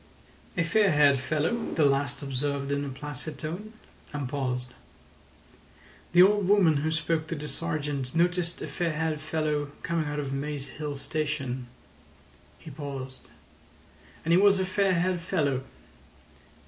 "A 0.57 0.63
fair 0.63 0.89
haired 0.91 1.19
fellow," 1.19 1.55
the 1.75 1.85
last 1.85 2.23
observed 2.23 2.71
in 2.71 2.83
a 2.83 2.89
placid 2.89 3.37
tone, 3.37 3.73
and 4.11 4.27
paused. 4.27 4.73
"The 6.13 6.23
old 6.23 6.47
woman 6.47 6.77
who 6.77 6.89
spoke 6.89 7.27
to 7.27 7.35
the 7.35 7.47
sergeant 7.47 8.15
noticed 8.15 8.63
a 8.63 8.67
fair 8.67 8.93
haired 8.93 9.21
fellow 9.21 9.69
coming 9.83 10.05
out 10.07 10.17
of 10.19 10.33
Maze 10.33 10.69
Hill 10.69 10.95
Station." 10.97 11.67
He 12.57 12.71
paused. 12.71 13.27
"And 14.25 14.31
he 14.31 14.39
was 14.39 14.57
a 14.59 14.65
fair 14.65 14.95
haired 14.95 15.19
fellow. 15.21 15.61